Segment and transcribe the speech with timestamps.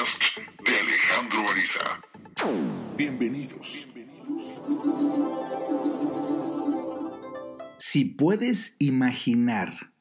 [0.00, 2.00] podcast de Alejandro Ariza.
[2.96, 3.86] Bienvenidos.
[7.78, 9.92] Si puedes imaginar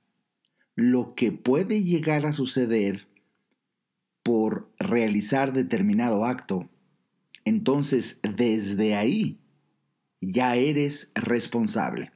[0.75, 3.07] lo que puede llegar a suceder
[4.23, 6.69] por realizar determinado acto,
[7.43, 9.39] entonces desde ahí
[10.21, 12.11] ya eres responsable.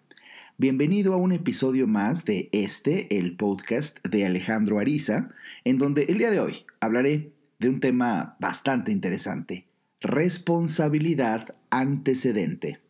[0.58, 5.32] Bienvenido a un episodio más de este, el podcast de Alejandro Ariza,
[5.66, 7.33] en donde el día de hoy hablaré
[7.64, 9.70] de un tema bastante interesante,
[10.02, 12.82] responsabilidad antecedente.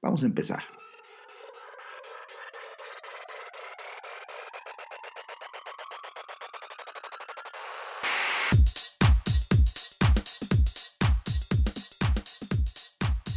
[0.00, 0.64] Vamos a empezar.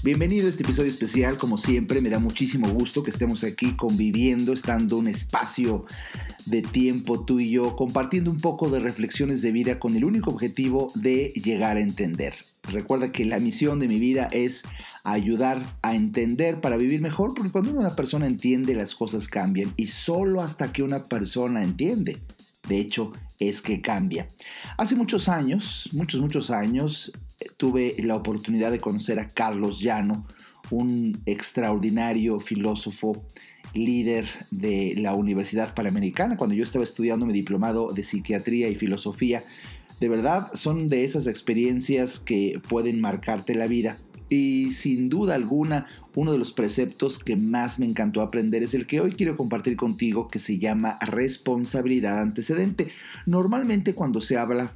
[0.02, 4.54] Bienvenido a este episodio especial, como siempre, me da muchísimo gusto que estemos aquí conviviendo,
[4.54, 5.86] estando un espacio
[6.46, 10.32] de tiempo tú y yo, compartiendo un poco de reflexiones de vida con el único
[10.32, 12.36] objetivo de llegar a entender.
[12.64, 14.64] Recuerda que la misión de mi vida es
[15.04, 19.88] ayudar a entender para vivir mejor, porque cuando una persona entiende las cosas cambian y
[19.88, 22.18] solo hasta que una persona entiende,
[22.68, 24.28] de hecho, es que cambia.
[24.78, 27.12] Hace muchos años, muchos, muchos años,
[27.58, 30.26] tuve la oportunidad de conocer a Carlos Llano,
[30.70, 33.26] un extraordinario filósofo,
[33.74, 39.44] líder de la Universidad Panamericana, cuando yo estaba estudiando mi diplomado de psiquiatría y filosofía.
[40.00, 43.98] De verdad, son de esas experiencias que pueden marcarte la vida.
[44.30, 48.86] Y sin duda alguna, uno de los preceptos que más me encantó aprender es el
[48.86, 52.90] que hoy quiero compartir contigo, que se llama responsabilidad antecedente.
[53.26, 54.72] Normalmente cuando se habla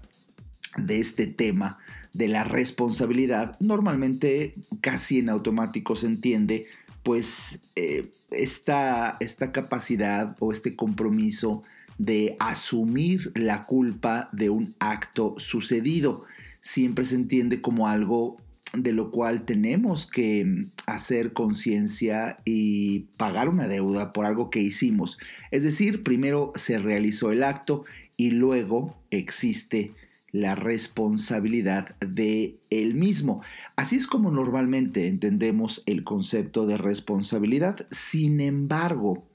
[0.78, 1.78] de este tema,
[2.13, 6.66] de la responsabilidad, normalmente casi en automático se entiende
[7.04, 11.62] pues eh, esta, esta capacidad o este compromiso
[11.98, 16.26] de asumir la culpa de un acto sucedido.
[16.62, 18.38] Siempre se entiende como algo
[18.74, 25.19] de lo cual tenemos que hacer conciencia y pagar una deuda por algo que hicimos.
[25.52, 27.86] Es decir, primero se realizó el acto
[28.18, 29.94] y luego existe
[30.33, 33.44] la responsabilidad de él mismo.
[33.75, 37.85] Así es como normalmente entendemos el concepto de responsabilidad.
[37.91, 39.27] Sin embargo,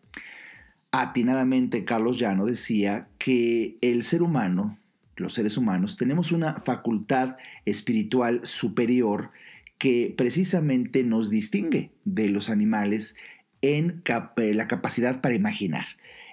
[0.90, 4.76] atinadamente Carlos Llano decía que el ser humano,
[5.16, 9.30] los seres humanos, tenemos una facultad espiritual superior
[9.78, 13.14] que precisamente nos distingue de los animales
[13.62, 14.02] en
[14.36, 15.86] la capacidad para imaginar.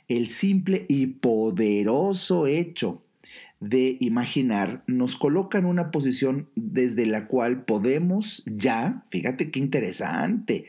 [0.07, 3.04] El simple y poderoso hecho
[3.59, 10.65] de imaginar nos coloca en una posición desde la cual podemos ya, fíjate qué interesante,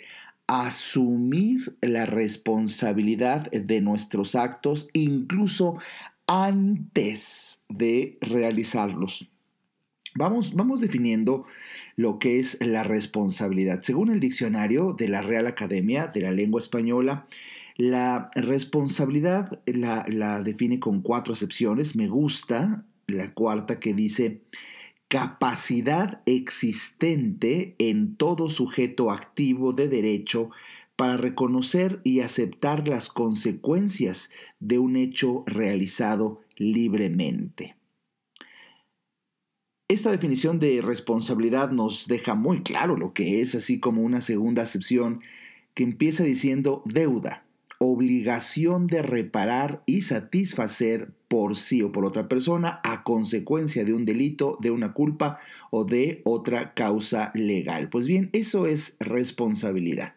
[0.46, 5.78] asumir la responsabilidad de nuestros actos incluso
[6.26, 9.28] antes de realizarlos.
[10.14, 11.46] Vamos, vamos definiendo
[11.96, 13.82] lo que es la responsabilidad.
[13.82, 17.26] Según el diccionario de la Real Academia de la Lengua Española,
[17.76, 21.94] la responsabilidad la, define con cuatro acepciones.
[21.94, 24.42] Me gusta la cuarta que dice
[25.08, 30.50] capacidad existente en todo sujeto activo de derecho
[30.96, 37.76] para reconocer y aceptar las consecuencias de un hecho realizado libremente.
[39.88, 44.62] Esta definición de responsabilidad nos deja muy claro lo que es, así como una segunda
[44.62, 45.20] acepción
[45.74, 47.45] que empieza diciendo deuda
[47.78, 54.04] obligación de reparar y satisfacer por sí o por otra persona a consecuencia de un
[54.04, 57.88] delito, de una culpa o de otra causa legal.
[57.88, 60.14] Pues bien, eso es responsabilidad.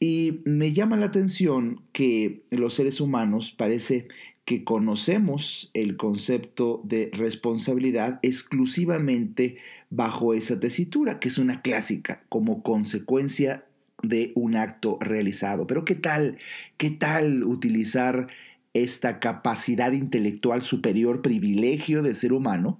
[0.00, 4.08] Y me llama la atención que los seres humanos parece
[4.44, 9.58] que conocemos el concepto de responsabilidad exclusivamente
[9.90, 13.64] bajo esa tesitura, que es una clásica, como consecuencia
[14.02, 15.66] de un acto realizado.
[15.66, 16.38] Pero ¿qué tal?
[16.76, 18.28] ¿Qué tal utilizar
[18.74, 22.78] esta capacidad intelectual superior, privilegio de ser humano?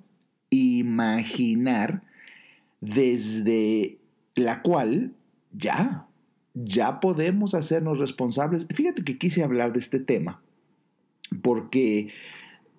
[0.50, 2.02] Imaginar
[2.80, 3.98] desde
[4.34, 5.12] la cual
[5.52, 6.06] ya,
[6.54, 8.66] ya podemos hacernos responsables.
[8.74, 10.42] Fíjate que quise hablar de este tema
[11.40, 12.08] porque,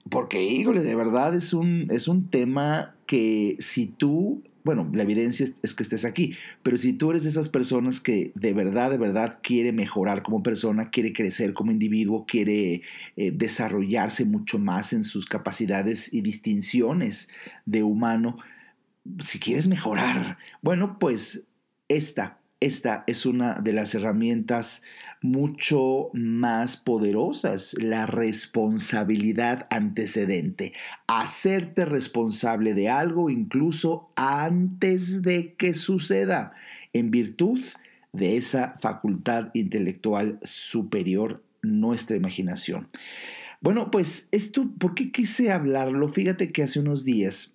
[0.09, 5.48] porque híjole, de verdad es un, es un tema que si tú bueno, la evidencia
[5.62, 8.98] es, que estés aquí, pero si tú eres de esas personas que de verdad, de
[8.98, 12.81] verdad quiere mejorar como persona, quiere crecer como individuo, quiere
[13.18, 17.30] eh, desarrollarse mucho más en sus capacidades y distinciones
[17.65, 18.39] de humano,
[19.19, 21.44] si quieres mejorar, bueno, pues
[21.89, 24.81] esta esta es una de las herramientas
[25.21, 30.74] mucho más poderosas, la responsabilidad antecedente.
[31.07, 36.54] Hacerte responsable de algo incluso antes de que suceda,
[36.92, 37.60] en virtud
[38.12, 42.88] de esa facultad intelectual superior, nuestra imaginación.
[43.62, 46.09] Bueno, pues esto, ¿por qué quise hablarlo?
[46.09, 47.54] Fíjate que hace unos días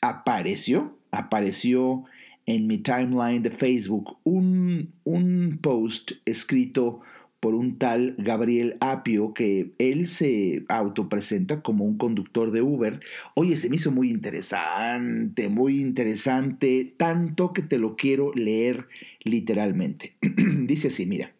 [0.00, 2.04] apareció, apareció
[2.46, 7.00] en mi timeline de Facebook un, un post escrito
[7.44, 13.00] por un tal Gabriel Apio, que él se autopresenta como un conductor de Uber.
[13.34, 18.88] Oye, se me hizo muy interesante, muy interesante, tanto que te lo quiero leer
[19.24, 20.16] literalmente.
[20.66, 21.34] Dice así, mira.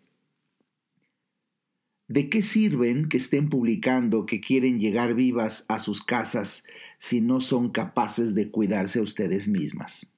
[2.06, 6.66] ¿De qué sirven que estén publicando que quieren llegar vivas a sus casas
[6.98, 10.13] si no son capaces de cuidarse a ustedes mismas?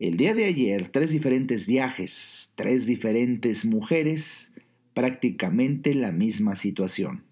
[0.00, 4.52] El día de ayer, tres diferentes viajes, tres diferentes mujeres,
[4.92, 7.22] prácticamente la misma situación.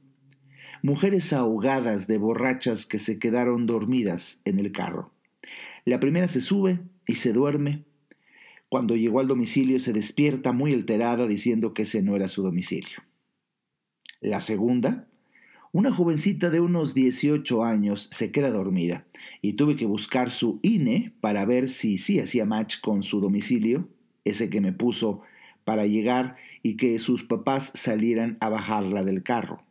[0.81, 5.13] Mujeres ahogadas de borrachas que se quedaron dormidas en el carro.
[5.85, 7.83] La primera se sube y se duerme.
[8.69, 13.03] Cuando llegó al domicilio se despierta muy alterada diciendo que ese no era su domicilio.
[14.21, 15.09] La segunda
[15.73, 19.07] una jovencita de unos 18 años se queda dormida
[19.41, 23.89] y tuve que buscar su INE para ver si sí hacía match con su domicilio,
[24.25, 25.23] ese que me puso
[25.65, 29.63] para llegar y que sus papás salieran a bajarla del carro.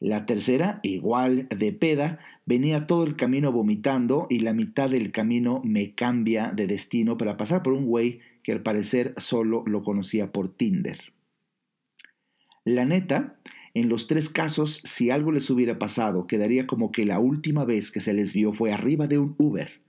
[0.00, 5.60] La tercera, igual de peda, venía todo el camino vomitando y la mitad del camino
[5.62, 10.32] me cambia de destino para pasar por un güey que al parecer solo lo conocía
[10.32, 11.12] por Tinder.
[12.64, 13.38] La neta
[13.74, 17.90] en los tres casos, si algo les hubiera pasado, quedaría como que la última vez
[17.90, 19.80] que se les vio fue arriba de un Uber.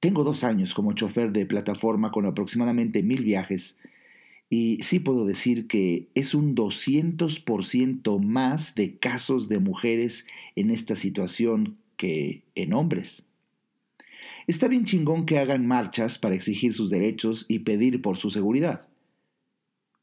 [0.00, 3.76] Tengo dos años como chofer de plataforma con aproximadamente mil viajes
[4.48, 10.96] y sí puedo decir que es un 200% más de casos de mujeres en esta
[10.96, 13.24] situación que en hombres.
[14.46, 18.86] Está bien chingón que hagan marchas para exigir sus derechos y pedir por su seguridad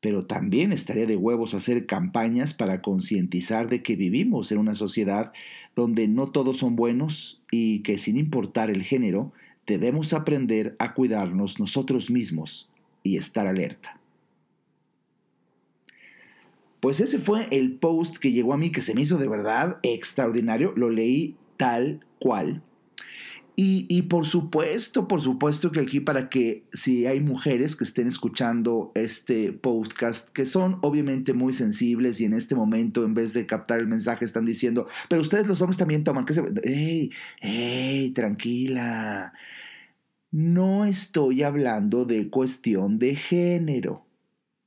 [0.04, 5.32] pero también estaría de huevos hacer campañas para concientizar de que vivimos en una sociedad
[5.78, 9.32] donde no todos son buenos y que sin importar el género,
[9.66, 12.70] debemos aprender a cuidarnos nosotros mismos
[13.02, 13.98] y estar alerta.
[16.82, 19.78] Pues ese fue el post que llegó a mí que se me hizo de verdad
[19.84, 22.62] extraordinario, lo leí tal cual
[23.56, 28.92] y, por supuesto, por supuesto que aquí para que si hay mujeres que estén escuchando
[28.96, 33.80] este podcast, que son obviamente muy sensibles y en este momento en vez de captar
[33.80, 36.42] el mensaje están diciendo, pero ustedes los hombres también toman, que se...
[36.64, 37.12] ¡Ey!
[37.42, 38.10] ¡Ey!
[38.12, 39.34] Tranquila.
[40.32, 44.08] No estoy hablando de cuestión de género.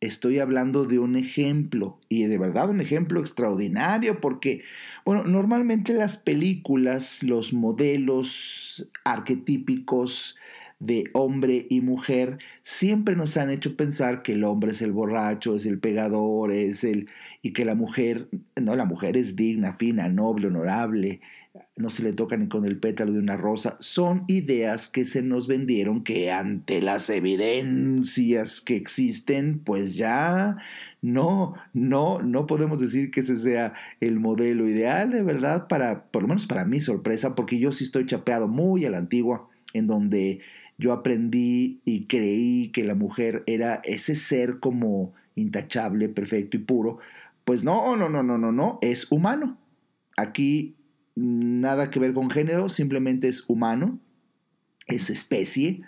[0.06, 4.62] Estoy hablando de un ejemplo, y de verdad un ejemplo extraordinario, porque,
[5.04, 10.36] bueno, normalmente las películas, los modelos arquetípicos
[10.78, 15.56] de hombre y mujer siempre nos han hecho pensar que el hombre es el borracho,
[15.56, 17.08] es el pegador, es el
[17.42, 21.20] y que la mujer, no, la mujer es digna, fina, noble, honorable,
[21.76, 25.22] no se le toca ni con el pétalo de una rosa, son ideas que se
[25.22, 30.56] nos vendieron que ante las evidencias que existen, pues ya
[31.02, 36.22] no, no, no podemos decir que ese sea el modelo ideal, de verdad, para, por
[36.22, 39.86] lo menos para mi sorpresa, porque yo sí estoy chapeado muy a la antigua, en
[39.86, 40.40] donde
[40.78, 46.98] yo aprendí y creí que la mujer era ese ser como intachable, perfecto y puro.
[47.44, 49.56] Pues no, no, no, no, no, no, es humano.
[50.16, 50.74] Aquí
[51.16, 53.98] nada que ver con género, simplemente es humano,
[54.86, 55.80] es especie.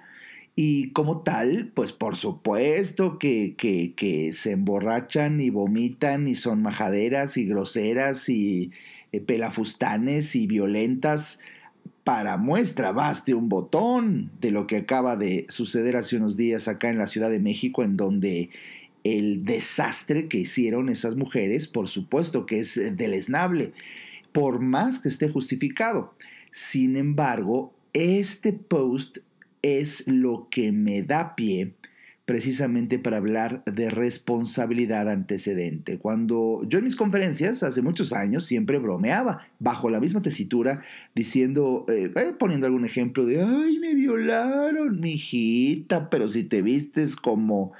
[0.56, 7.36] Y como tal, pues por supuesto que, que, se emborrachan y vomitan y son majaderas
[7.36, 8.72] y groseras y
[9.12, 11.38] eh, pelafustanes y violentas.
[12.02, 16.88] Para muestra, baste un botón de lo que acaba de suceder hace unos días acá
[16.88, 18.48] en la Ciudad de México, en donde
[19.04, 23.74] el desastre que hicieron esas mujeres, por supuesto que es deleznable
[24.32, 26.14] por más que esté justificado.
[26.52, 29.18] Sin embargo, este post
[29.62, 31.74] es lo que me da pie
[32.28, 35.96] precisamente para hablar de responsabilidad antecedente.
[35.96, 40.82] Cuando yo en mis conferencias hace muchos años siempre bromeaba bajo la misma tesitura
[41.14, 46.60] diciendo, eh, eh, poniendo algún ejemplo de, ay, me violaron, mi hijita, pero si te
[46.60, 47.72] vistes como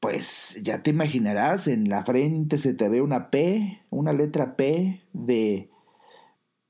[0.00, 5.00] pues ya te imaginarás, en la frente se te ve una P, una letra P
[5.12, 5.68] de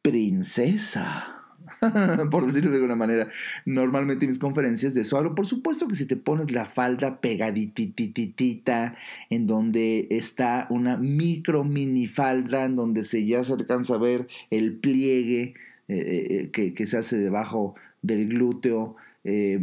[0.02, 1.34] princesa.
[2.30, 3.28] por decirlo de alguna manera.
[3.64, 5.34] Normalmente en mis conferencias de eso hablo.
[5.34, 8.96] Por supuesto que si te pones la falda pegaditititita,
[9.30, 14.28] en donde está una micro mini falda, en donde se ya se alcanza a ver
[14.50, 15.54] el pliegue
[15.88, 19.58] eh, eh, que, que se hace debajo del glúteo, eh,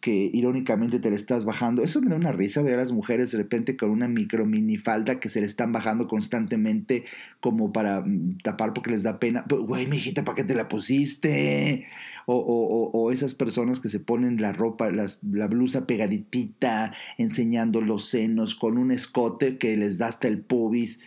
[0.00, 1.82] que irónicamente te le estás bajando.
[1.82, 4.76] Eso me da una risa ver a las mujeres de repente con una micro mini
[4.76, 7.04] falda que se le están bajando constantemente
[7.40, 9.44] como para mm, tapar porque les da pena.
[9.48, 11.86] Güey, mijita, ¿para qué te la pusiste?
[12.26, 18.54] O, o, esas personas que se ponen la ropa, la blusa pegaditita, enseñando los senos
[18.54, 21.00] con un escote que les da hasta el pubis.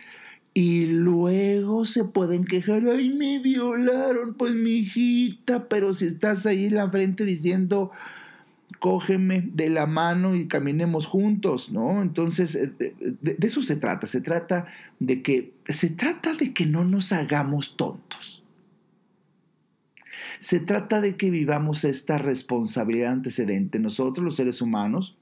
[0.56, 6.64] Y luego se pueden quejar, ay, me violaron, pues mi hijita, pero si estás ahí
[6.64, 7.90] en la frente diciendo,
[8.78, 12.00] cógeme de la mano y caminemos juntos, ¿no?
[12.00, 12.72] Entonces, eh,
[13.20, 14.66] de, eso se trata, se trata
[14.98, 18.42] de que, se trata de que no nos hagamos tontos.
[20.38, 23.78] Se trata de que vivamos esta responsabilidad antecedente.
[23.78, 25.18] Nosotros, los seres humanos,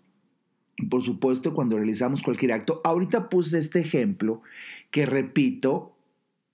[0.88, 4.42] por supuesto, cuando realizamos cualquier acto, ahorita puse este ejemplo
[4.94, 5.96] que repito,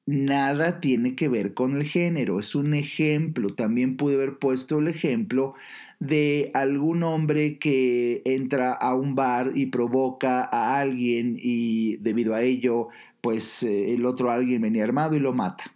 [0.07, 3.55] nada tiene que ver con el género, es un ejemplo.
[3.55, 5.53] También pude haber puesto el ejemplo
[5.99, 12.41] de algún hombre que entra a un bar y provoca a alguien y debido a
[12.41, 12.89] ello,
[13.21, 15.75] pues eh, el otro alguien venía armado y lo mata.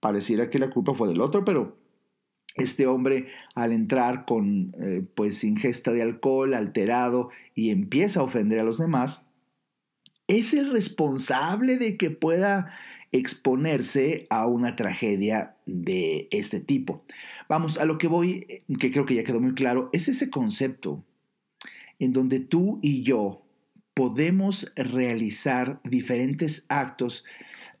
[0.00, 1.76] Pareciera que la culpa fue del otro, pero
[2.54, 8.58] este hombre al entrar con eh, pues ingesta de alcohol alterado y empieza a ofender
[8.58, 9.26] a los demás,
[10.26, 12.72] es el responsable de que pueda
[13.12, 17.04] exponerse a una tragedia de este tipo.
[17.48, 21.04] Vamos, a lo que voy, que creo que ya quedó muy claro, es ese concepto
[21.98, 23.42] en donde tú y yo
[23.94, 27.24] podemos realizar diferentes actos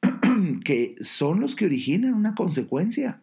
[0.64, 3.22] que son los que originan una consecuencia.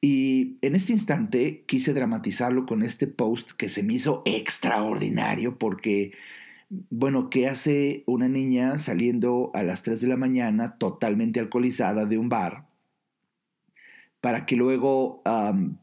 [0.00, 6.12] Y en este instante quise dramatizarlo con este post que se me hizo extraordinario porque
[6.70, 12.16] bueno, ¿qué hace una niña saliendo a las 3 de la mañana totalmente alcoholizada de
[12.16, 12.68] un bar?
[14.20, 15.22] Para que luego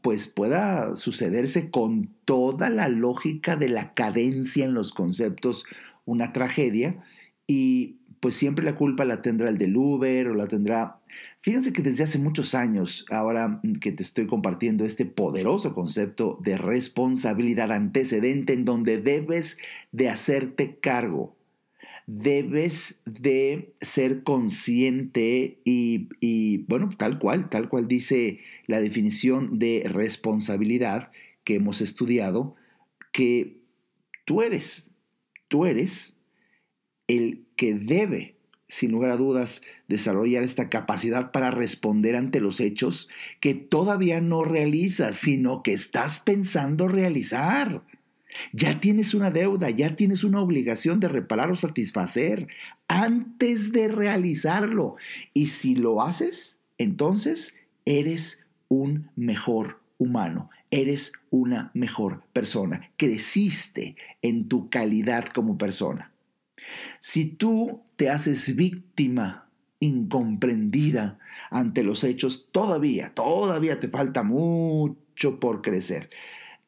[0.00, 5.64] pues pueda sucederse con toda la lógica de la cadencia en los conceptos
[6.04, 7.02] una tragedia
[7.46, 10.98] y pues siempre la culpa la tendrá el del Uber o la tendrá...
[11.40, 16.58] Fíjense que desde hace muchos años, ahora que te estoy compartiendo este poderoso concepto de
[16.58, 19.58] responsabilidad antecedente en donde debes
[19.92, 21.36] de hacerte cargo,
[22.08, 29.84] debes de ser consciente y, y bueno, tal cual, tal cual dice la definición de
[29.86, 31.12] responsabilidad
[31.44, 32.56] que hemos estudiado,
[33.12, 33.58] que
[34.24, 34.90] tú eres,
[35.46, 36.16] tú eres
[37.06, 43.08] el que debe, sin lugar a dudas, desarrollar esta capacidad para responder ante los hechos
[43.40, 47.82] que todavía no realizas, sino que estás pensando realizar.
[48.52, 52.48] Ya tienes una deuda, ya tienes una obligación de reparar o satisfacer
[52.86, 54.96] antes de realizarlo.
[55.32, 64.48] Y si lo haces, entonces eres un mejor humano, eres una mejor persona, creciste en
[64.48, 66.12] tu calidad como persona.
[67.00, 69.47] Si tú te haces víctima
[69.80, 71.18] incomprendida
[71.50, 76.10] ante los hechos, todavía, todavía te falta mucho por crecer.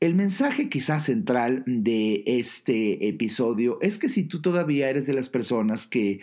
[0.00, 5.28] El mensaje quizás central de este episodio es que si tú todavía eres de las
[5.28, 6.20] personas que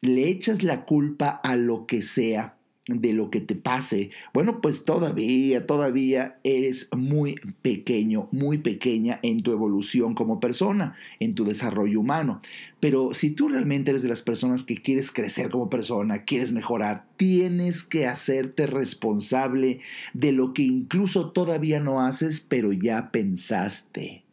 [0.00, 2.56] le echas la culpa a lo que sea,
[2.86, 9.42] de lo que te pase, bueno, pues todavía, todavía eres muy pequeño, muy pequeña en
[9.42, 12.40] tu evolución como persona, en tu desarrollo humano.
[12.80, 17.04] Pero si tú realmente eres de las personas que quieres crecer como persona, quieres mejorar,
[17.16, 19.80] tienes que hacerte responsable
[20.14, 24.24] de lo que incluso todavía no haces, pero ya pensaste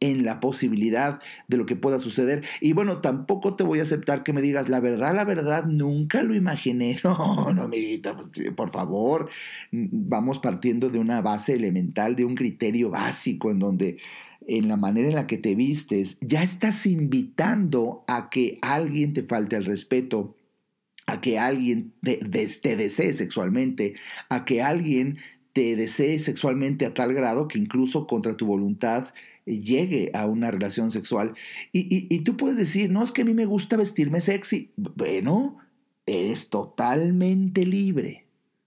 [0.00, 2.44] en la posibilidad de lo que pueda suceder.
[2.60, 6.22] Y bueno, tampoco te voy a aceptar que me digas, la verdad, la verdad, nunca
[6.22, 7.00] lo imaginé.
[7.08, 9.30] No, no, amiguita, pues, por favor,
[9.72, 13.98] vamos partiendo de una base elemental, de un criterio básico en donde
[14.46, 19.22] en la manera en la que te vistes, ya estás invitando a que alguien te
[19.22, 20.36] falte el respeto,
[21.06, 23.94] a que alguien te, te desee sexualmente,
[24.28, 25.18] a que alguien
[25.52, 29.08] te desee sexualmente a tal grado que incluso contra tu voluntad
[29.48, 31.34] llegue a una relación sexual.
[31.72, 34.70] Y, tú puedes decir, no, es que a mí me gusta vestirme sexy.
[34.76, 35.58] Bueno,
[36.06, 38.26] eres totalmente libre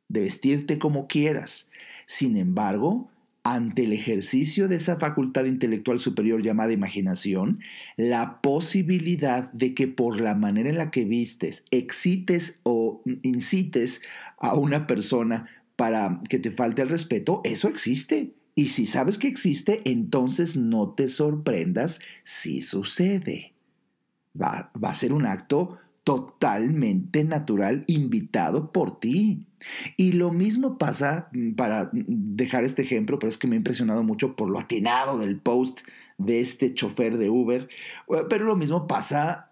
[0.09, 1.69] de vestirte como quieras.
[2.05, 3.09] Sin embargo,
[3.43, 7.59] ante el ejercicio de esa facultad intelectual superior llamada imaginación,
[7.97, 14.01] la posibilidad de que por la manera en la que vistes, excites o incites
[14.37, 18.33] a una persona para que te falte el respeto, eso existe.
[18.61, 23.53] Y si sabes que existe, entonces no te sorprendas si sucede.
[24.39, 29.47] Va, a ser un acto totalmente natural invitado por ti.
[29.97, 34.03] Y lo mismo pasa, mm, para dejar este ejemplo, pero es que me ha impresionado
[34.03, 35.79] mucho por lo atinado del post
[36.19, 37.67] de este chofer de Uber,
[38.29, 39.49] pero lo mismo pasa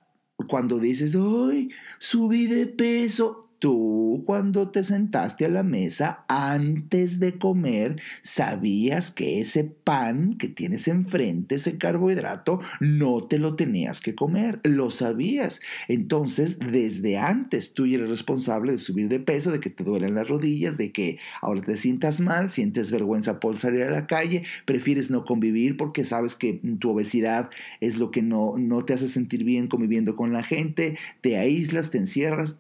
[0.48, 3.49] cuando dices, ¡ay, subí de peso!
[3.60, 10.48] Tú cuando te sentaste a la mesa antes de comer sabías que ese pan que
[10.48, 15.60] tienes enfrente, ese carbohidrato, no te lo tenías que comer, lo sabías.
[15.88, 20.28] Entonces, desde antes tú eres responsable de subir de peso, de que te duelen las
[20.28, 25.12] rodillas, de que ahora te sientas mal, sientes vergüenza por salir a la calle, prefieres
[25.12, 27.50] no convivir porque sabes que tu obesidad
[27.82, 31.92] es lo que no, no te hace sentir bien conviviendo con la gente, te aíslas,
[31.92, 32.60] te encierras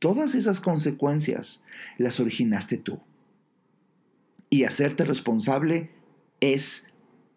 [0.00, 1.62] Todas esas consecuencias
[1.98, 2.98] las originaste tú.
[4.48, 5.90] Y hacerte responsable
[6.40, 6.88] es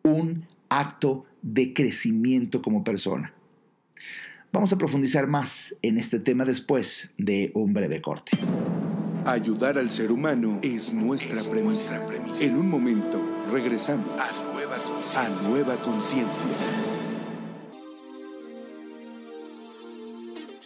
[0.02, 3.34] un acto de crecimiento como persona.
[4.54, 8.32] Vamos a profundizar más en este tema después de un breve corte.
[9.26, 12.02] Ayudar al ser humano es nuestra, premisa.
[12.40, 16.48] En un momento regresamos a Nueva Conciencia.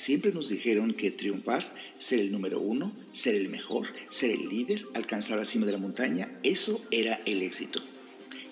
[0.07, 4.85] Siempre nos dijeron que triunfar, ser el número uno, ser el mejor, ser el líder,
[4.93, 7.81] alcanzar la cima de la montaña, eso era el éxito.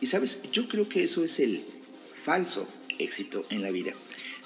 [0.02, 1.62] Y sabes, yo creo que eso es el
[2.26, 2.68] falso
[3.00, 3.94] éxito en la vida.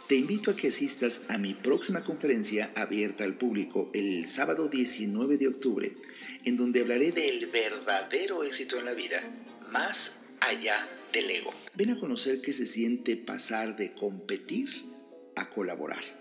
[0.07, 5.37] Te invito a que asistas a mi próxima conferencia abierta al público el sábado 19
[5.37, 5.91] de octubre,
[6.45, 9.23] en donde hablaré del verdadero éxito en la vida,
[9.71, 10.11] más
[10.41, 11.55] allá del ego.
[11.73, 14.69] Ven a conocer qué se siente pasar de competir
[15.35, 16.18] a colaborar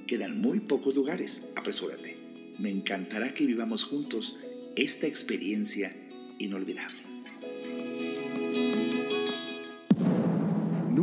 [0.07, 2.15] Quedan muy pocos lugares, apresúrate.
[2.59, 4.39] Me encantará que vivamos juntos
[4.77, 5.95] esta experiencia
[6.39, 7.10] inolvidable.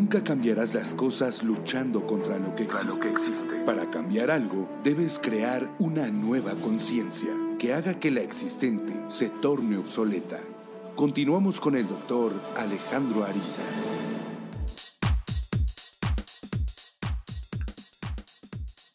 [0.10, 3.66] Nunca cambiarás las cosas luchando contra lo que existe.
[3.66, 7.28] Para cambiar algo, debes crear una nueva conciencia
[7.60, 10.40] que haga que la existente se torne obsoleta.
[10.96, 13.64] Continuamos con el doctor Alejandro Ariza.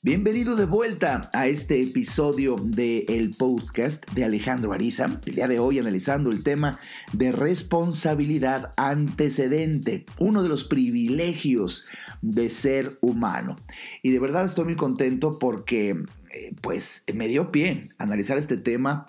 [0.04, 5.06] Bienvenido de vuelta a este episodio del el podcast de Alejandro Ariza.
[5.24, 6.80] El día de hoy analizando el tema
[7.12, 11.86] de responsabilidad antecedente, uno de los privilegios
[12.20, 13.54] de ser humano.
[14.02, 19.06] Y de verdad estoy muy contento porque eh, pues me dio pie analizar este tema,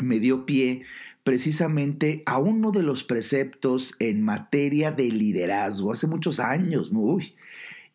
[0.00, 0.82] me dio pie
[1.24, 5.94] precisamente a uno de los preceptos en materia de liderazgo.
[5.94, 7.34] Hace muchos años, uy,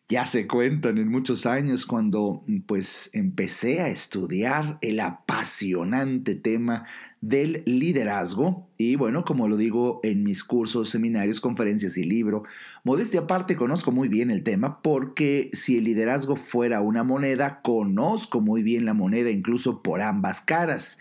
[0.08, 6.86] ya se cuentan en muchos años cuando pues empecé a estudiar el apasionante tema
[7.20, 12.44] del liderazgo y bueno, como lo digo en mis cursos, seminarios, conferencias y libro,
[12.84, 18.40] modestia aparte conozco muy bien el tema porque si el liderazgo fuera una moneda, conozco
[18.40, 20.98] muy bien la moneda incluso por ambas caras.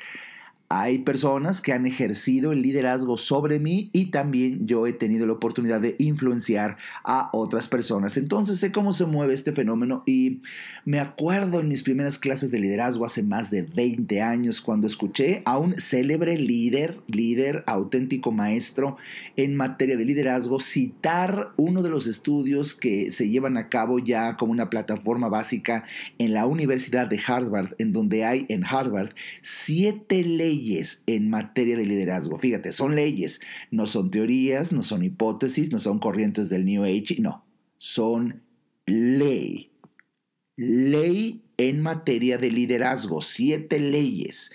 [0.67, 5.33] Hay personas que han ejercido el liderazgo sobre mí y también yo he tenido la
[5.33, 8.17] oportunidad de influenciar a otras personas.
[8.17, 10.41] Entonces sé cómo se mueve este fenómeno y
[10.83, 15.43] me acuerdo en mis primeras clases de liderazgo hace más de 20 años cuando escuché
[15.45, 18.97] a un célebre líder, líder auténtico maestro
[19.35, 24.35] en materia de liderazgo citar uno de los estudios que se llevan a cabo ya
[24.35, 25.83] como una plataforma básica
[26.17, 29.11] en la Universidad de Harvard, en donde hay en Harvard
[29.43, 32.37] siete leyes leyes en materia de liderazgo.
[32.37, 33.41] Fíjate, son leyes,
[33.71, 37.45] no son teorías, no son hipótesis, no son corrientes del New Age, no,
[37.77, 38.41] son
[38.85, 39.71] ley.
[40.57, 44.51] Ley en materia de liderazgo, siete leyes.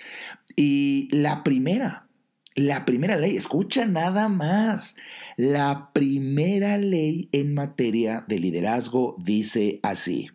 [0.55, 2.07] Y la primera,
[2.55, 4.95] la primera ley, escucha nada más,
[5.37, 10.29] la primera ley en materia de liderazgo dice así.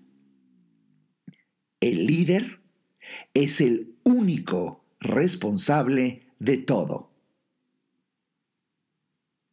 [1.81, 2.61] El líder
[3.35, 7.11] es el único responsable de todo.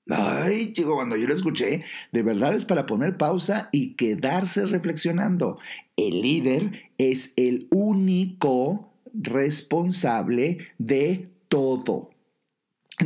[0.09, 5.59] Ay, chico, cuando yo lo escuché, de verdad es para poner pausa y quedarse reflexionando.
[5.95, 12.09] El líder es el único responsable de todo.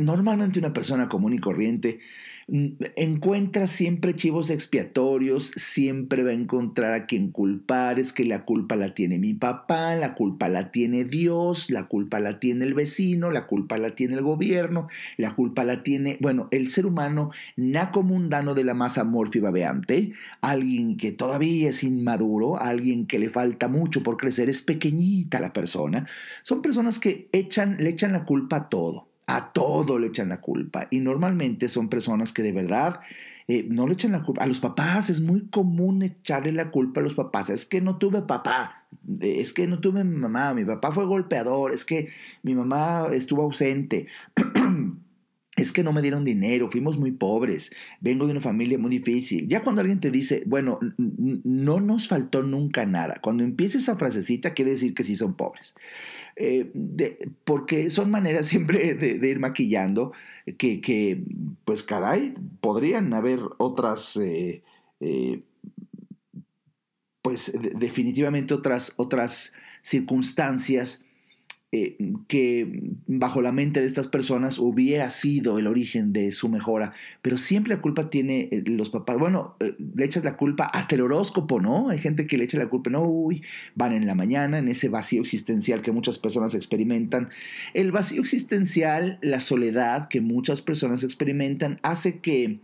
[0.00, 2.00] Normalmente una persona común y corriente
[2.50, 8.74] encuentra siempre chivos expiatorios, siempre va a encontrar a quien culpar, es que la culpa
[8.74, 13.30] la tiene mi papá, la culpa la tiene Dios, la culpa la tiene el vecino,
[13.30, 18.02] la culpa la tiene el gobierno, la culpa la tiene, bueno, el ser humano naco
[18.02, 23.68] mundano de la masa morfi babeante, alguien que todavía es inmaduro, alguien que le falta
[23.68, 26.08] mucho por crecer, es pequeñita la persona,
[26.42, 30.88] son personas que le echan la culpa a todo a todo le echan la culpa.
[30.90, 33.00] Y normalmente son personas que de verdad
[33.46, 34.42] eh, no le echan la culpa.
[34.42, 37.50] A los papás es muy común echarle la culpa a los papás.
[37.50, 38.86] Es que no tuve papá,
[39.20, 42.08] es que no tuve mamá, mi papá fue golpeador, es que
[42.42, 44.06] mi mamá estuvo ausente.
[45.56, 49.46] es que no me dieron dinero, fuimos muy pobres, vengo de una familia muy difícil.
[49.46, 54.54] Ya cuando alguien te dice, bueno, no nos faltó nunca nada, cuando empieza esa frasecita
[54.54, 55.74] quiere decir que sí son pobres.
[56.40, 56.70] Eh,
[57.44, 60.12] porque son maneras siempre de, ir maquillando
[60.56, 61.24] que,
[61.64, 64.62] pues caray, podrían haber otras, eh,
[65.00, 65.42] eh,
[67.22, 71.04] pues definitivamente otras, otras circunstancias
[71.70, 76.94] eh, que bajo la mente de estas personas hubiera sido el origen de su mejora,
[77.20, 79.18] pero siempre la culpa tiene eh, los papás.
[79.18, 81.90] Bueno, eh, le echas la culpa hasta el horóscopo, ¿no?
[81.90, 83.42] Hay gente que le echa la culpa, no, uy,
[83.74, 87.28] van en la mañana, en ese vacío existencial que muchas personas experimentan.
[87.74, 92.60] El vacío existencial, la soledad que muchas personas experimentan, hace que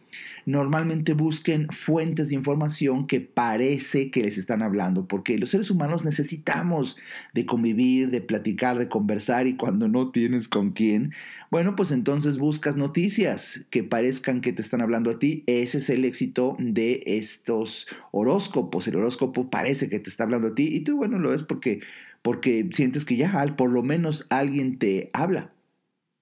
[0.47, 6.05] normalmente busquen fuentes de información que parece que les están hablando, porque los seres humanos
[6.05, 6.97] necesitamos
[7.33, 11.13] de convivir, de platicar, de conversar y cuando no tienes con quién,
[11.51, 15.43] bueno, pues entonces buscas noticias que parezcan que te están hablando a ti.
[15.49, 18.87] Ese es el éxito de estos horóscopos.
[18.87, 21.81] El horóscopo parece que te está hablando a ti y tú, bueno, lo es porque,
[22.23, 25.51] porque sientes que ya por lo menos alguien te habla.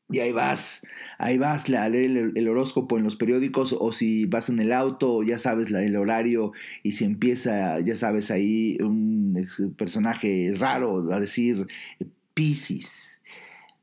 [0.09, 0.87] Y ahí vas,
[1.19, 5.23] ahí vas a leer el, horóscopo en los periódicos o si vas en el auto,
[5.23, 9.47] ya sabes el horario y si empieza, ya sabes, ahí un
[9.79, 11.67] personaje raro a decir
[12.35, 13.21] Piscis,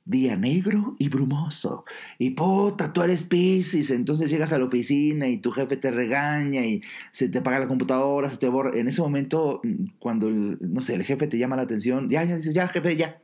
[0.05, 1.85] día negro y brumoso.
[2.17, 6.65] Y puta, tú eres Piscis, entonces llegas a la oficina y tu jefe te regaña
[6.65, 6.81] y
[7.12, 8.77] se te apaga la computadora, se te borra.
[8.77, 9.62] En ese momento,
[9.99, 13.21] cuando, no sé, el jefe te llama la atención, ya, ya, dices, ya, jefe, ya.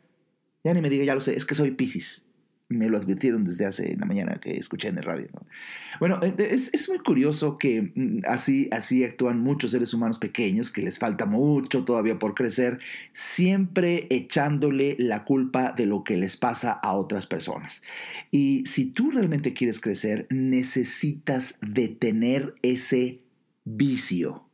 [0.63, 2.24] Ya ni me diga, ya lo sé, es que soy Piscis
[2.75, 5.27] me lo advirtieron desde hace la mañana que escuché en el radio.
[5.99, 10.71] Bueno, eh, es, es, muy curioso que mm, así, así actúan muchos seres humanos pequeños,
[10.71, 12.79] que les falta mucho todavía por crecer,
[13.13, 17.81] siempre echándole la culpa de lo que les pasa a otras personas.
[18.31, 23.21] Y si tú realmente quieres crecer, necesitas detener ese
[23.63, 24.44] vicio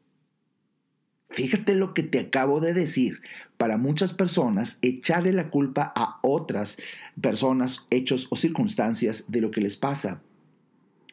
[1.32, 3.22] Fíjate lo que te acabo de decir.
[3.58, 6.78] Para muchas personas, echarle la culpa a otras
[7.20, 10.22] personas, hechos o circunstancias de lo que les pasa.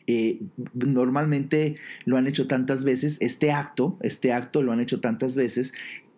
[0.07, 0.41] Eh,
[0.75, 5.73] normalmente lo han hecho tantas veces, este acto, este acto lo han hecho tantas veces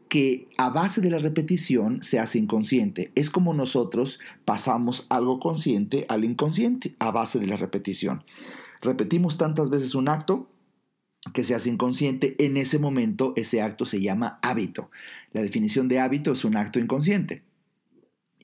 [0.08, 3.12] que a base de la repetición se hace inconsciente.
[3.14, 8.24] Es como nosotros pasamos algo consciente al inconsciente a base de la repetición.
[8.80, 10.48] Repetimos tantas veces un acto
[11.32, 14.90] que se hace inconsciente, en ese momento ese acto se llama hábito.
[15.32, 17.42] La definición de hábito es un acto inconsciente.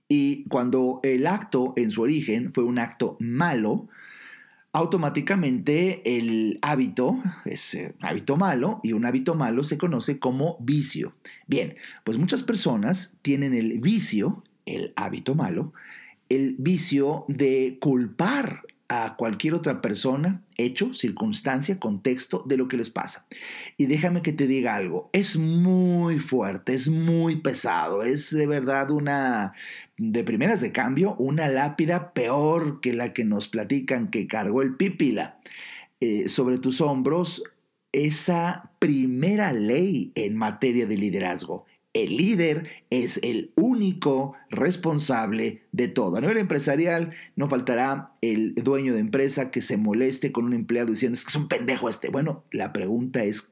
[0.08, 3.88] Y cuando el acto en su origen fue un acto malo,
[4.72, 11.14] automáticamente el hábito es un hábito malo y un hábito malo se conoce como vicio.
[11.46, 15.72] Bien, pues muchas personas tienen el vicio, el hábito malo,
[16.28, 22.90] el vicio de culpar a cualquier otra persona, hecho, circunstancia, contexto de lo que les
[22.90, 23.26] pasa.
[23.76, 28.90] Y déjame que te diga algo, es muy fuerte, es muy pesado, es de verdad
[28.90, 29.54] una,
[29.98, 34.76] de primeras de cambio, una lápida peor que la que nos platican que cargó el
[34.76, 35.38] pípila
[36.00, 37.42] eh, sobre tus hombros,
[37.92, 41.64] esa primera ley en materia de liderazgo
[42.04, 46.16] el líder es el único responsable de todo.
[46.16, 50.90] A nivel empresarial, no faltará el dueño de empresa que se moleste con un empleado
[50.90, 52.10] diciendo es que es un pendejo este.
[52.10, 53.48] Bueno, la pregunta es,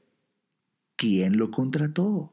[0.96, 2.32] ¿quién lo contrató?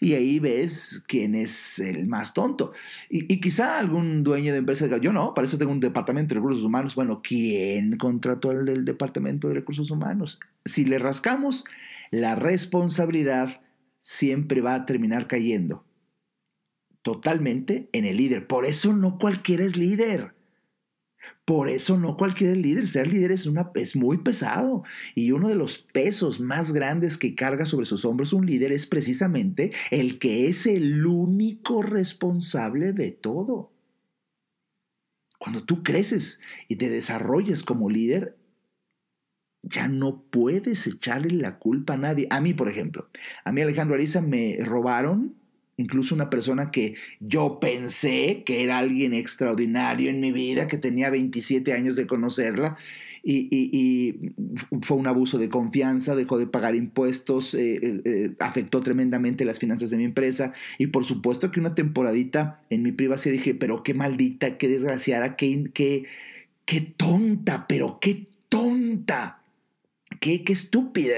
[0.00, 2.72] Y ahí ves quién es el más tonto.
[3.08, 6.40] Y, quizá algún dueño de empresa diga, yo no, para eso tengo un departamento de
[6.40, 6.94] recursos humanos.
[6.94, 10.38] Bueno, ¿quién contrató al del departamento de recursos humanos?
[10.64, 11.64] Si le rascamos
[12.10, 13.60] la responsabilidad
[14.00, 15.84] siempre va a terminar cayendo
[17.02, 18.46] totalmente en el líder.
[18.46, 20.34] Por eso no cualquiera es líder.
[21.44, 22.86] Por eso no cualquiera es líder.
[22.88, 24.84] Ser líder es, una, es muy pesado.
[25.14, 28.86] Y uno de los pesos más grandes que carga sobre sus hombros un líder es
[28.86, 33.72] precisamente el que es el único responsable de todo.
[35.38, 38.36] Cuando tú creces y te desarrollas como líder,
[39.62, 42.26] ya no puedes echarle la culpa a nadie.
[42.30, 43.08] A mí, por ejemplo,
[43.44, 45.34] a mí Alejandro Ariza me robaron,
[45.76, 51.10] incluso una persona que yo pensé que era alguien extraordinario en mi vida, que tenía
[51.10, 52.78] 27 años de conocerla,
[53.22, 54.32] y,
[54.82, 59.58] fue un abuso de confianza, dejó de pagar impuestos, eh, eh, eh, afectó tremendamente las
[59.58, 63.82] finanzas de mi empresa y por supuesto que una temporadita en mi privacidad dije, pero
[63.82, 66.04] qué maldita, qué desgraciada, qué, qué,
[66.64, 69.39] qué tonta, pero qué tonta,
[70.20, 71.16] qué, qué estúpida.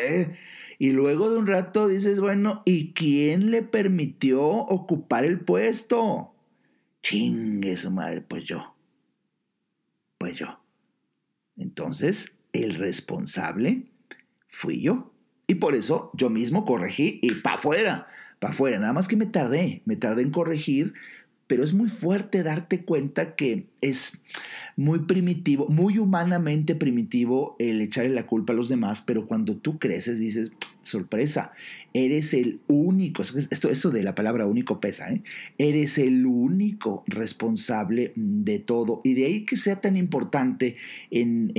[0.79, 6.35] Y luego de un rato dices, bueno, ¿y quién le permitió ocupar el puesto?
[7.03, 8.75] Chingue su madre, pues yo.
[10.19, 10.61] Pues yo.
[11.57, 13.85] Entonces, el responsable
[14.49, 15.13] fui yo.
[15.47, 18.79] Y por eso yo mismo corregí y para afuera, para afuera.
[18.79, 20.95] Nada más que me tardé, me tardé en corregir,
[21.53, 24.23] pero es muy fuerte darte cuenta que es
[24.75, 29.79] muy primitivo, muy humanamente primitivo el echarle la culpa a los demás, pero cuando tú
[29.79, 31.53] creces dices, sorpresa,
[31.93, 35.21] eres el único, esto, esto de la palabra único pesa, ¿eh?
[35.59, 39.03] eres el único responsable de todo.
[39.05, 40.77] Y de ahí que sea tan importante
[41.11, 41.53] en,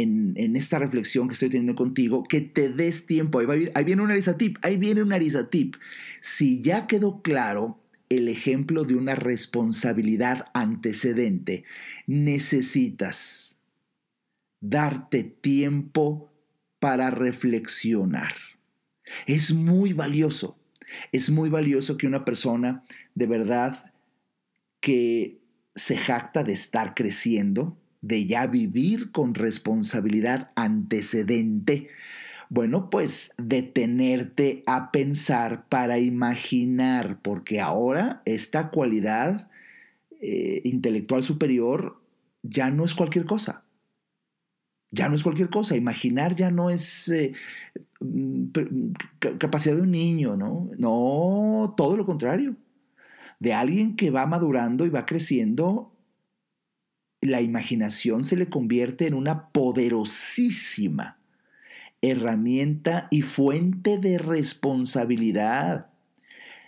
[0.55, 3.41] esta reflexión que estoy teniendo contigo, que te des tiempo.
[3.41, 5.75] Ahí, ahí viene un arizatip, ahí viene un arizatip.
[6.19, 7.82] Si ya quedó claro
[8.17, 11.63] el ejemplo de una responsabilidad antecedente,
[12.07, 13.57] necesitas
[14.59, 16.31] darte tiempo
[16.79, 18.33] para reflexionar.
[19.25, 20.57] Es muy valioso,
[21.11, 22.83] es muy valioso que una persona
[23.15, 23.91] de verdad
[24.79, 25.39] que
[25.75, 31.89] se jacta de estar creciendo, de ya vivir con responsabilidad antecedente,
[32.53, 39.49] bueno, pues detenerte a pensar para imaginar, porque ahora esta cualidad
[40.21, 41.99] eh, intelectual superior
[42.43, 43.63] ya no es cualquier cosa.
[44.91, 45.75] Ya no es cualquier cosa.
[45.75, 47.33] Imaginar ya no es eh,
[47.99, 48.49] mm,
[49.39, 50.69] capacidad de un niño, ¿no?
[50.77, 52.55] No, todo lo contrario.
[53.39, 55.91] De alguien que va madurando y va creciendo,
[57.19, 61.17] la imaginación se le convierte en una poderosísima
[62.03, 65.87] herramienta y fuente de responsabilidad.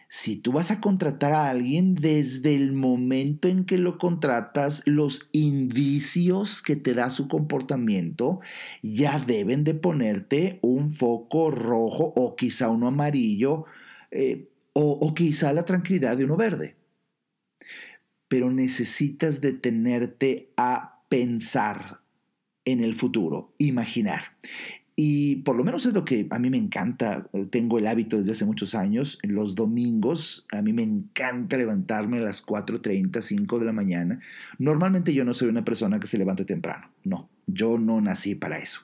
[0.08, 5.28] Si tú vas a contratar a alguien, desde el momento en que lo contratas, los
[5.34, 8.40] indicios que te da su comportamiento
[8.82, 13.66] ya deben de ponerte un foco rojo o quizá uno amarillo
[14.12, 16.76] eh, o, o quizá la tranquilidad de uno verde.
[18.30, 22.06] Pero necesitas detenerte a pensar
[22.64, 24.38] en el futuro, imaginar.
[24.98, 27.28] Y por lo menos es lo que a mí me encanta.
[27.50, 29.20] Tengo el hábito desde hace muchos años.
[29.24, 34.22] Los domingos a mí me encanta levantarme a las 4.30, 5 de la mañana.
[34.58, 36.90] Normalmente yo no soy una persona que se levante temprano.
[37.04, 38.82] No, yo no nací para eso.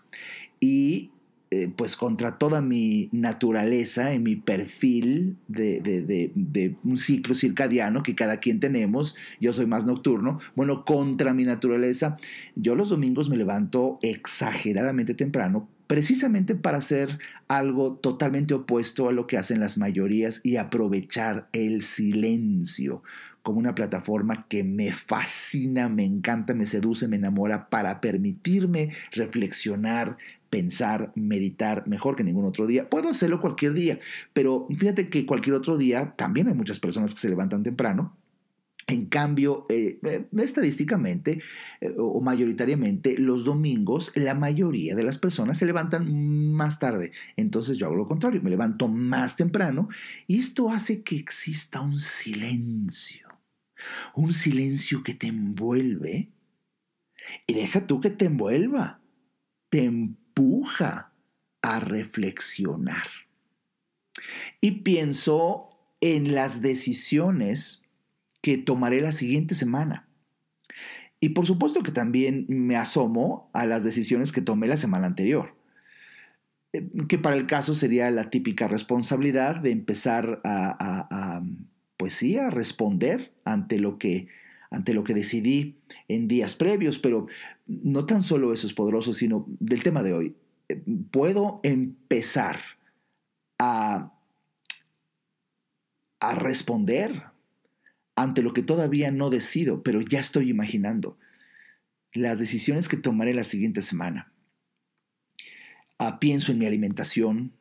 [0.60, 1.12] Y
[1.54, 8.16] eh, pues contra toda mi naturaleza y mi perfil de, de, un ciclo circadiano que
[8.16, 12.16] cada quien tenemos, yo soy más nocturno, bueno, contra mi naturaleza,
[12.56, 19.28] yo los domingos me levanto exageradamente temprano precisamente para hacer algo totalmente opuesto a lo
[19.28, 23.04] que hacen las mayorías y aprovechar el silencio
[23.42, 30.16] como una plataforma que me fascina, me encanta, me seduce, me enamora para permitirme reflexionar,
[30.50, 32.90] pensar, meditar mejor que ningún otro día.
[32.90, 34.00] Puedo hacerlo cualquier día,
[34.32, 38.16] pero fíjate que cualquier otro día también hay muchas personas que se levantan temprano
[38.88, 40.00] en cambio, eh,
[40.38, 41.42] estadísticamente
[41.80, 47.12] eh, o mayoritariamente, los domingos la mayoría de las personas se levantan más tarde.
[47.38, 49.90] Entonces yo hago lo contrario, me levanto más temprano
[50.28, 53.28] y esto hace que exista un silencio.
[54.14, 56.30] Un silencio que te envuelve.
[57.48, 59.00] Y deja tú que te envuelva.
[59.70, 61.14] Te empuja
[61.62, 63.08] a reflexionar.
[64.60, 65.70] Y pienso
[66.02, 67.81] en las decisiones
[68.42, 70.08] que tomaré la siguiente semana.
[71.20, 75.54] Y por supuesto que también me asomo a las decisiones que tomé la semana anterior,
[76.74, 81.44] eh, que para el caso sería la típica responsabilidad de empezar a,
[81.98, 84.28] pues sí, a responder ante lo que
[84.72, 85.76] ante lo que decidí
[86.08, 87.28] en días previos, pero
[87.68, 90.36] no tan solo eso es poderoso, sino del tema de hoy.
[90.70, 92.62] Eh, puedo empezar
[93.60, 94.14] a,
[96.22, 97.31] a responder
[98.16, 101.18] ante lo que todavía no decido, pero ya estoy imaginando
[102.14, 104.32] las decisiones que tomaré la siguiente semana.
[105.98, 107.54] Ah, pienso en mi alimentación,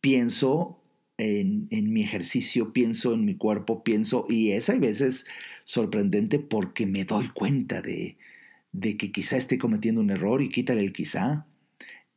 [0.00, 0.80] pienso
[1.16, 5.26] en, mi ejercicio, pienso en mi cuerpo, pienso, y es a veces
[5.64, 8.16] sorprendente porque me doy cuenta de,
[8.72, 11.46] de que quizá esté cometiendo un error y quítale el quizá.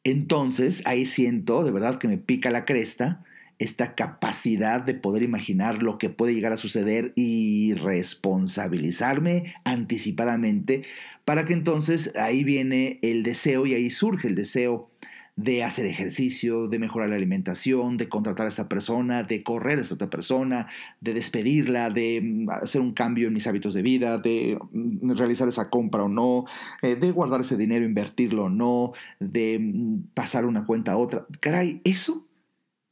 [0.03, 3.23] Entonces ahí siento de verdad que me pica la cresta
[3.59, 10.83] esta capacidad de poder imaginar lo que puede llegar a suceder y responsabilizarme anticipadamente
[11.25, 14.89] para que entonces ahí viene el deseo y ahí surge el deseo
[15.37, 19.81] de hacer ejercicio, de mejorar la alimentación, de contratar a esta persona, de correr a
[19.81, 20.67] esta otra persona,
[20.99, 25.47] de despedirla, de mm, hacer un cambio en mis hábitos de vida, de mm, realizar
[25.47, 26.45] esa compra o no,
[26.81, 31.27] eh, de guardar ese dinero, invertirlo o no, de mm, pasar una cuenta a otra.
[31.39, 32.27] Caray, eso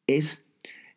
[0.05, 0.44] es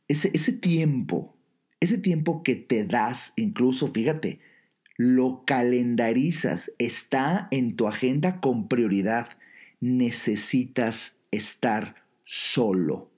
[0.08, 1.36] ese, ese tiempo,
[1.80, 4.40] ese tiempo que te das, incluso, fíjate,
[4.96, 9.28] lo calendarizas, está en tu agenda con prioridad.
[9.80, 11.94] Necesitas estar
[12.24, 13.10] solo.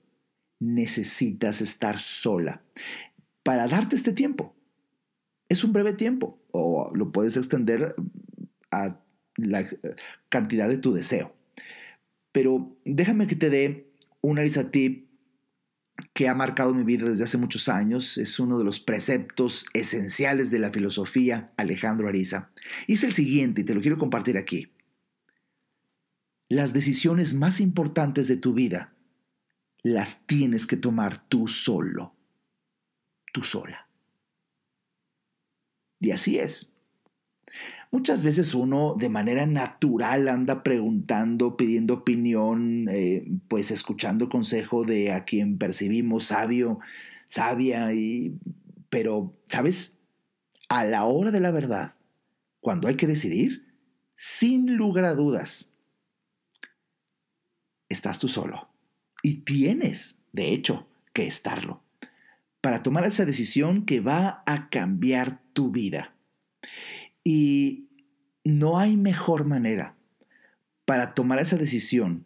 [0.59, 2.61] Necesitas estar sola
[3.43, 4.55] para darte este tiempo.
[5.49, 7.95] Es un breve tiempo o lo puedes extender
[8.71, 8.99] a
[9.37, 9.65] la
[10.29, 11.33] cantidad de tu deseo.
[12.31, 13.87] Pero déjame que te dé
[14.21, 15.09] una tip
[16.13, 18.17] que ha marcado mi vida desde hace muchos años.
[18.17, 22.51] Es uno de los preceptos esenciales de la filosofía Alejandro Ariza.
[22.87, 24.71] Y es el siguiente y te lo quiero compartir aquí
[26.51, 28.93] las decisiones más importantes de tu vida
[29.83, 32.13] las tienes que tomar tú solo,
[33.31, 33.87] tú sola.
[35.97, 36.70] Y así es.
[37.91, 45.11] Muchas veces uno de manera natural anda preguntando, pidiendo opinión, eh, pues escuchando consejo de
[45.11, 46.79] a quien percibimos sabio,
[47.27, 48.37] sabia, y,
[48.89, 49.97] pero, ¿sabes?
[50.69, 51.95] A la hora de la verdad,
[52.61, 53.65] cuando hay que decidir,
[54.15, 55.73] sin lugar a dudas,
[57.89, 58.69] estás tú solo.
[59.21, 61.83] Y tienes, de hecho, que estarlo.
[62.61, 66.13] Para tomar esa decisión que va a cambiar tu vida.
[67.23, 67.87] Y
[68.43, 69.95] no hay mejor manera
[70.85, 72.25] para tomar esa decisión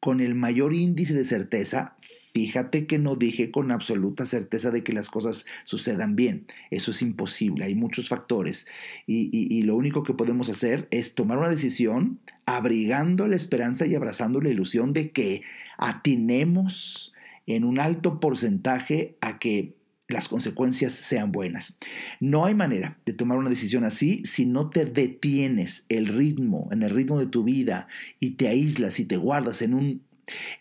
[0.00, 1.96] con el mayor índice de certeza
[2.38, 6.46] Fíjate que no dije con absoluta certeza de que las cosas sucedan bien.
[6.70, 7.64] Eso es imposible.
[7.64, 8.68] Hay muchos factores.
[9.08, 14.40] Y, lo único que podemos hacer es tomar una decisión abrigando la esperanza y abrazando
[14.40, 15.42] la ilusión de que
[15.78, 17.12] atinemos
[17.46, 19.74] en un alto porcentaje a que
[20.08, 21.78] las consecuencias sean buenas.
[22.18, 26.82] No hay manera de tomar una decisión así si no te detienes el ritmo, en
[26.82, 30.08] el ritmo de tu vida y te aíslas y te guardas en un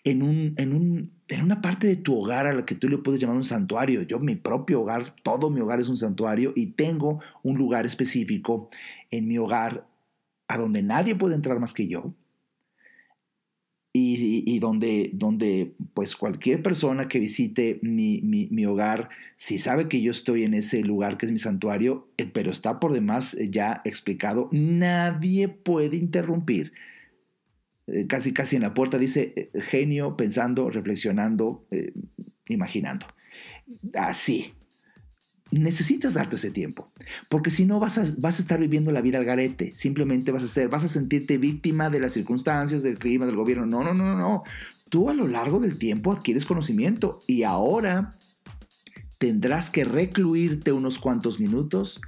[0.03, 2.97] en, un, en, un, en una parte de tu hogar a la que tú le
[2.97, 4.01] puedes llamar un santuario.
[4.03, 8.69] Yo, mi propio hogar, todo mi hogar es un santuario y tengo un lugar específico
[9.11, 9.85] en mi hogar
[10.47, 12.13] a donde nadie puede entrar más que yo.
[13.99, 20.11] Y, donde, donde pues cualquier persona que visite mi, mi, hogar, si sabe que yo
[20.11, 23.81] estoy en ese lugar que es mi santuario, eh, pero está por demás eh, ya
[23.85, 26.73] explicado, nadie puede interrumpir
[27.87, 31.65] eh, casi casi en la puerta, dice genio, pensando, reflexionando,
[32.47, 33.07] imaginando.
[33.93, 34.53] Así.
[35.51, 36.91] Necesitas darte ese tiempo,
[37.29, 40.43] porque si no vas a, vas a estar viviendo la vida al garete, simplemente vas
[40.43, 43.65] a ser, vas a sentirte víctima de las circunstancias, del clima, del gobierno.
[43.65, 44.43] No, no, no, no, no.
[44.89, 48.11] Tú a lo largo del tiempo adquieres conocimiento y ahora
[49.17, 52.01] tendrás que recluirte unos cuantos minutos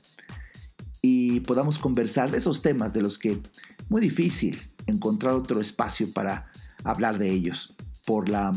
[1.02, 3.40] y podamos conversar de esos temas de los que
[3.88, 6.50] muy difícil encontrar otro espacio para
[6.84, 8.52] hablar de ellos por la